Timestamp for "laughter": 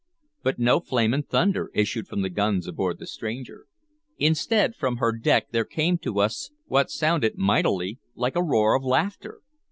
8.83-9.41